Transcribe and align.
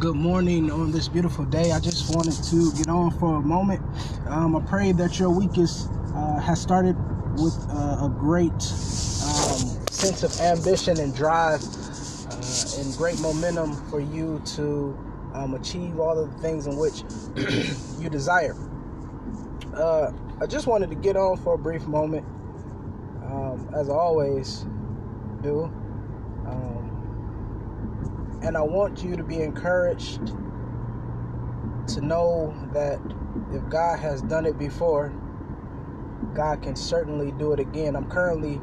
Good 0.00 0.16
morning 0.16 0.72
on 0.72 0.90
this 0.90 1.06
beautiful 1.06 1.44
day. 1.44 1.70
I 1.70 1.78
just 1.78 2.12
wanted 2.12 2.42
to 2.44 2.72
get 2.72 2.88
on 2.88 3.12
for 3.12 3.36
a 3.36 3.40
moment. 3.40 3.80
Um, 4.26 4.56
I 4.56 4.60
pray 4.60 4.90
that 4.90 5.20
your 5.20 5.30
week 5.30 5.56
is 5.56 5.86
uh, 6.16 6.40
has 6.40 6.60
started 6.60 6.96
with 7.38 7.54
uh, 7.70 8.04
a 8.04 8.12
great 8.18 8.50
um, 8.52 9.86
sense 9.90 10.24
of 10.24 10.36
ambition 10.40 10.98
and 10.98 11.14
drive 11.14 11.62
uh, 11.62 12.80
and 12.80 12.96
great 12.96 13.20
momentum 13.20 13.72
for 13.88 14.00
you 14.00 14.42
to 14.56 14.98
um, 15.32 15.54
achieve 15.54 16.00
all 16.00 16.18
of 16.18 16.34
the 16.34 16.42
things 16.42 16.66
in 16.66 16.76
which 16.76 17.04
you 18.00 18.10
desire. 18.10 18.56
Uh, 19.74 20.10
I 20.40 20.46
just 20.46 20.66
wanted 20.66 20.90
to 20.90 20.96
get 20.96 21.16
on 21.16 21.36
for 21.36 21.54
a 21.54 21.58
brief 21.58 21.86
moment, 21.86 22.26
um, 23.26 23.70
as 23.72 23.88
I 23.88 23.94
always 23.94 24.66
do. 25.40 25.72
Um, 28.44 28.48
and 28.48 28.56
I 28.56 28.62
want 28.62 29.02
you 29.02 29.16
to 29.16 29.22
be 29.22 29.40
encouraged 29.40 30.20
to 31.88 32.00
know 32.00 32.54
that 32.72 33.00
if 33.52 33.68
God 33.68 33.98
has 33.98 34.22
done 34.22 34.46
it 34.46 34.58
before, 34.58 35.12
God 36.34 36.62
can 36.62 36.76
certainly 36.76 37.32
do 37.32 37.52
it 37.52 37.60
again. 37.60 37.96
I'm 37.96 38.08
currently 38.08 38.56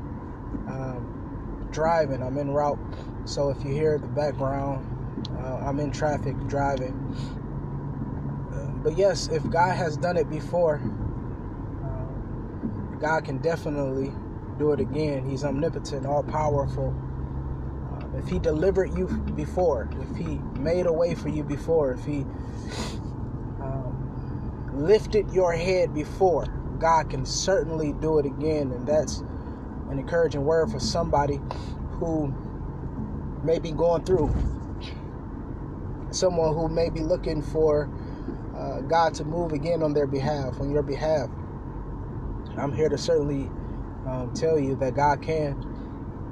um, 0.67 1.67
driving, 1.71 2.21
I'm 2.21 2.37
en 2.37 2.51
route. 2.51 2.79
So 3.25 3.49
if 3.49 3.63
you 3.63 3.73
hear 3.73 3.97
the 3.97 4.07
background, 4.07 4.87
uh, 5.37 5.57
I'm 5.57 5.79
in 5.79 5.91
traffic 5.91 6.35
driving. 6.47 6.97
Uh, 8.37 8.67
but 8.83 8.97
yes, 8.97 9.27
if 9.29 9.47
God 9.49 9.75
has 9.75 9.97
done 9.97 10.17
it 10.17 10.29
before, 10.29 10.81
uh, 11.83 12.97
God 12.99 13.25
can 13.25 13.37
definitely 13.37 14.13
do 14.57 14.71
it 14.73 14.79
again. 14.79 15.29
He's 15.29 15.43
omnipotent, 15.43 16.05
all 16.05 16.23
powerful. 16.23 16.93
If 18.21 18.29
He 18.29 18.39
delivered 18.39 18.95
you 18.97 19.07
before, 19.07 19.89
if 19.99 20.17
He 20.17 20.37
made 20.59 20.85
a 20.85 20.93
way 20.93 21.15
for 21.15 21.29
you 21.29 21.43
before, 21.43 21.93
if 21.93 22.05
He 22.05 22.25
um, 23.61 24.71
lifted 24.73 25.31
your 25.31 25.53
head 25.53 25.93
before, 25.93 26.45
God 26.79 27.09
can 27.09 27.25
certainly 27.25 27.93
do 27.93 28.19
it 28.19 28.25
again. 28.25 28.71
And 28.71 28.87
that's 28.87 29.19
an 29.89 29.97
encouraging 29.99 30.45
word 30.45 30.71
for 30.71 30.79
somebody 30.79 31.39
who 31.93 32.33
may 33.43 33.59
be 33.59 33.71
going 33.71 34.03
through, 34.03 34.33
someone 36.11 36.53
who 36.53 36.69
may 36.69 36.89
be 36.89 37.01
looking 37.01 37.41
for 37.41 37.89
uh, 38.55 38.81
God 38.81 39.15
to 39.15 39.23
move 39.23 39.51
again 39.53 39.81
on 39.81 39.93
their 39.93 40.07
behalf, 40.07 40.59
on 40.59 40.69
your 40.69 40.83
behalf. 40.83 41.29
I'm 42.57 42.73
here 42.73 42.89
to 42.89 42.97
certainly 42.97 43.49
um, 44.05 44.31
tell 44.35 44.59
you 44.59 44.75
that 44.75 44.93
God 44.95 45.21
can 45.21 45.53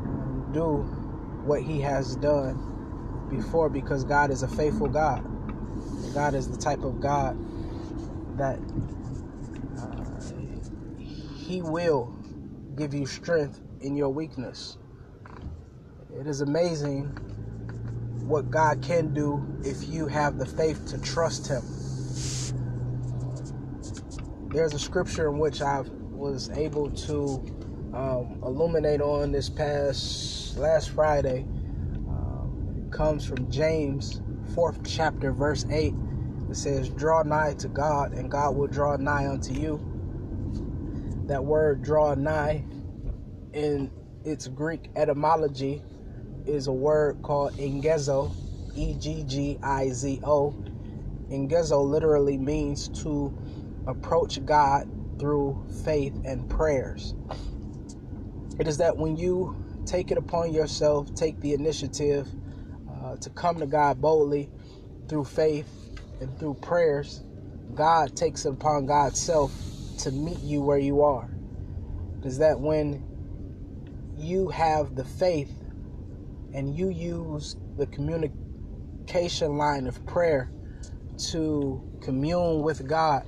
um, 0.06 0.50
do 0.54 0.99
what 1.50 1.64
He 1.64 1.82
has 1.82 2.16
done 2.18 3.28
before 3.32 3.70
because 3.70 4.04
God 4.04 4.30
is 4.30 4.44
a 4.44 4.48
faithful 4.48 4.88
God. 4.88 5.26
God 6.14 6.36
is 6.36 6.48
the 6.48 6.58
type 6.58 6.84
of 6.84 7.02
God 7.02 7.38
that 8.38 8.60
uh, 9.80 10.22
He 11.00 11.64
will 11.64 12.16
give 12.78 12.94
you 12.94 13.08
strength 13.08 13.62
in 13.82 13.96
your 13.96 14.10
weakness. 14.10 14.78
It 16.20 16.28
is 16.28 16.42
amazing 16.42 17.06
what 18.28 18.52
God 18.52 18.84
can 18.84 19.12
do 19.12 19.44
if 19.64 19.90
you 19.90 20.06
have 20.06 20.38
the 20.38 20.46
faith 20.46 20.86
to 20.88 21.02
trust 21.02 21.48
Him. 21.48 21.64
There's 24.52 24.74
a 24.74 24.80
scripture 24.80 25.30
in 25.30 25.40
which 25.40 25.62
I 25.62 25.82
was 26.12 26.52
able 26.52 26.92
to 26.92 27.44
um, 27.94 28.40
illuminate 28.44 29.02
on 29.02 29.32
this 29.32 29.50
past 29.50 30.39
last 30.58 30.90
Friday. 30.90 31.46
Um, 32.08 32.76
it 32.78 32.92
comes 32.92 33.26
from 33.26 33.50
James, 33.52 34.22
fourth 34.54 34.80
chapter, 34.84 35.32
verse 35.32 35.66
8. 35.70 35.94
It 36.50 36.56
says, 36.56 36.90
Draw 36.90 37.24
nigh 37.24 37.54
to 37.60 37.68
God, 37.68 38.14
and 38.14 38.30
God 38.30 38.56
will 38.56 38.68
draw 38.68 38.96
nigh 38.98 39.28
unto 39.28 39.54
you. 39.54 39.80
That 41.28 41.44
word 41.44 41.84
draw 41.84 42.16
nigh 42.16 42.64
in 43.54 43.92
its 44.24 44.48
Greek 44.48 44.90
etymology 44.96 45.82
is 46.46 46.68
a 46.68 46.72
word 46.72 47.22
called 47.22 47.54
engizo, 47.58 48.34
E 48.76 48.96
G 48.96 49.24
G 49.28 49.60
I 49.62 49.90
Z 49.90 50.20
O. 50.24 50.56
Engizo 51.32 51.84
literally 51.84 52.38
means 52.38 52.88
to 53.04 53.34
approach 53.88 54.44
God 54.46 54.88
through 55.20 55.64
faith 55.84 56.20
and 56.26 56.50
prayers. 56.50 57.14
It 58.58 58.68
is 58.68 58.78
that 58.78 58.98
when 58.98 59.16
you 59.18 59.56
take 59.90 60.12
it 60.12 60.18
upon 60.20 60.54
yourself, 60.54 61.14
take 61.16 61.40
the 61.40 61.54
initiative 61.54 62.28
uh, 63.04 63.16
to 63.18 63.30
come 63.32 63.60
to 63.60 63.66
God 63.66 64.00
boldly 64.00 64.50
through 65.08 65.24
faith 65.24 65.68
and 66.22 66.38
through 66.38 66.54
prayers, 66.56 67.24
God 67.74 68.16
takes 68.16 68.46
it 68.46 68.54
upon 68.54 68.86
God's 68.86 69.20
self 69.20 69.52
to 70.00 70.12
meet 70.12 70.40
you 70.42 70.62
where 70.62 70.78
you 70.78 71.02
are. 71.02 71.30
Is 72.24 72.38
that 72.38 72.60
when 72.60 73.04
you 74.16 74.50
have 74.50 74.96
the 74.96 75.06
faith 75.06 75.52
and 76.54 76.76
you 76.76 76.90
use 76.90 77.56
the 77.78 77.88
communication 77.88 79.58
line 79.58 79.88
of 79.88 80.06
prayer 80.06 80.52
to 81.32 81.82
commune 82.02 82.62
with 82.62 82.88
God, 82.88 83.26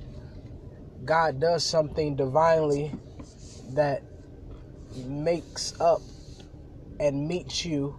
God 1.04 1.40
does 1.40 1.64
something 1.64 2.14
divinely 2.14 2.92
that 3.70 4.02
makes 5.06 5.80
up 5.80 6.02
and 7.00 7.28
meets 7.28 7.64
you 7.64 7.96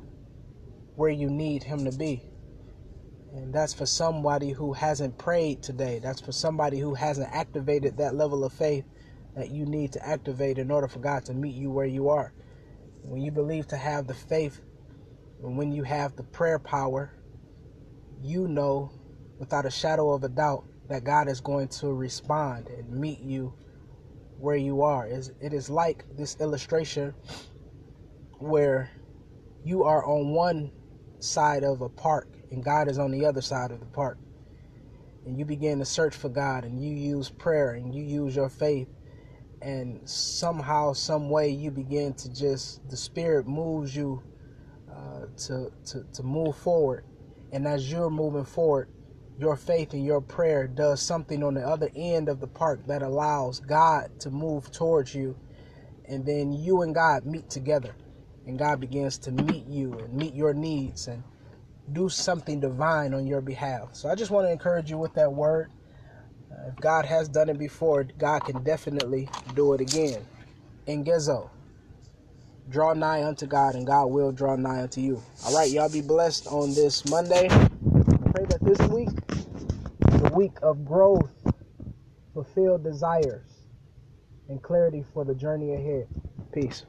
where 0.96 1.10
you 1.10 1.30
need 1.30 1.64
Him 1.64 1.86
to 1.86 1.92
be. 1.98 2.24
And 3.34 3.54
that's 3.54 3.74
for 3.74 3.86
somebody 3.86 4.52
who 4.52 4.74
hasn't 4.74 5.18
prayed 5.18 5.64
today. 5.64 6.00
That's 6.02 6.22
for 6.22 6.32
somebody 6.32 6.80
who 6.80 6.94
hasn't 6.94 7.34
activated 7.34 7.98
that 7.98 8.16
level 8.16 8.46
of 8.46 8.54
faith 8.54 8.86
that 9.36 9.50
you 9.50 9.66
need 9.66 9.92
to 9.94 10.08
activate 10.08 10.60
in 10.60 10.70
order 10.70 10.88
for 10.88 11.00
God 11.00 11.26
to 11.26 11.34
meet 11.34 11.56
you 11.56 11.72
where 11.72 11.86
you 11.88 12.10
are. 12.10 12.34
When 13.02 13.22
you 13.22 13.32
believe 13.32 13.68
to 13.68 13.78
have 13.78 14.08
the 14.08 14.14
faith, 14.14 14.62
and 15.42 15.58
when 15.58 15.72
you 15.72 15.84
have 15.84 16.16
the 16.16 16.24
prayer 16.24 16.60
power, 16.60 17.12
you 18.22 18.48
know 18.48 18.92
without 19.40 19.66
a 19.66 19.72
shadow 19.72 20.12
of 20.12 20.24
a 20.24 20.30
doubt 20.30 20.64
that 20.88 21.04
God 21.04 21.28
is 21.28 21.42
going 21.42 21.68
to 21.70 21.92
respond 21.94 22.68
and 22.70 22.90
meet 22.90 23.20
you 23.20 23.54
where 24.38 24.56
you 24.56 24.84
are. 24.84 25.08
It 25.08 25.54
is 25.54 25.70
like 25.70 26.06
this 26.16 26.38
illustration 26.40 27.14
where 28.44 28.90
you 29.64 29.84
are 29.84 30.06
on 30.06 30.32
one 30.32 30.72
side 31.20 31.64
of 31.64 31.82
a 31.82 31.90
park 31.90 32.28
and 32.52 32.64
God 32.64 32.90
is 32.90 33.00
on 33.00 33.12
the 33.12 33.26
other 33.26 33.42
side 33.42 33.72
of 33.72 33.80
the 33.80 33.86
park. 33.88 34.18
And 35.26 35.38
you 35.40 35.46
begin 35.46 35.80
to 35.80 35.86
search 35.86 36.16
for 36.16 36.30
God 36.30 36.66
and 36.66 36.84
you 36.84 36.94
use 36.94 37.30
prayer 37.30 37.72
and 37.72 37.96
you 37.96 38.04
use 38.04 38.36
your 38.36 38.50
faith. 38.50 38.90
And 39.62 40.08
somehow 40.08 40.92
some 40.92 41.30
way 41.30 41.50
you 41.50 41.72
begin 41.72 42.14
to 42.16 42.34
just 42.34 42.88
the 42.90 42.98
spirit 42.98 43.48
moves 43.48 43.96
you 43.96 44.22
uh, 44.92 45.28
to, 45.48 45.72
to 45.86 46.04
to 46.14 46.24
move 46.24 46.58
forward. 46.58 47.06
And 47.54 47.66
as 47.66 47.90
you're 47.90 48.10
moving 48.10 48.44
forward 48.44 48.90
your 49.40 49.56
faith 49.56 49.94
and 49.94 50.06
your 50.06 50.22
prayer 50.22 50.68
does 50.68 51.02
something 51.02 51.44
on 51.44 51.56
the 51.56 51.62
other 51.62 51.90
end 51.96 52.30
of 52.30 52.40
the 52.40 52.48
park 52.48 52.86
that 52.86 53.02
allows 53.02 53.60
God 53.60 54.20
to 54.20 54.30
move 54.30 54.72
towards 54.72 55.16
you. 55.16 55.36
And 56.06 56.26
then 56.26 56.52
you 56.52 56.82
and 56.82 56.94
God 56.94 57.26
meet 57.26 57.50
together 57.50 57.96
and 58.46 58.60
God 58.60 58.80
begins 58.80 59.18
to 59.20 59.32
meet 59.32 59.66
you 59.68 59.94
and 59.94 60.14
meet 60.14 60.34
your 60.34 60.54
needs 60.54 61.08
and 61.08 61.24
do 61.92 62.10
something 62.10 62.60
divine 62.60 63.14
on 63.14 63.28
your 63.28 63.42
behalf. 63.42 63.96
So 63.96 64.10
I 64.10 64.16
just 64.16 64.32
want 64.32 64.48
to 64.48 64.52
encourage 64.52 64.90
you 64.90 64.98
with 64.98 65.14
that 65.16 65.32
word. 65.32 65.70
Uh, 66.52 66.70
if 66.70 66.76
God 66.78 67.06
has 67.06 67.28
done 67.28 67.50
it 67.50 67.58
before, 67.60 68.04
God 68.04 68.40
can 68.40 68.64
definitely 68.64 69.30
do 69.56 69.74
it 69.74 69.82
again. 69.82 70.26
Engizo. 70.88 71.50
Draw 72.70 72.94
nigh 72.94 73.24
unto 73.24 73.46
God, 73.46 73.76
and 73.76 73.86
God 73.86 74.08
will 74.08 74.32
draw 74.32 74.56
nigh 74.56 74.84
unto 74.84 75.02
you. 75.02 75.22
All 75.46 75.54
right, 75.54 75.70
y'all 75.70 75.90
be 75.90 76.02
blessed 76.02 76.48
on 76.48 76.74
this 76.74 77.06
Monday. 77.10 77.50
Pray 77.50 78.46
that 78.46 78.60
this 78.62 78.80
week 78.90 79.10
the 80.24 80.32
week 80.36 80.54
of 80.62 80.86
growth, 80.86 81.32
fulfilled 82.34 82.84
desires, 82.84 83.68
and 84.48 84.62
clarity 84.62 85.04
for 85.14 85.26
the 85.26 85.36
journey 85.36 85.74
ahead. 85.74 86.08
Peace. 86.54 86.86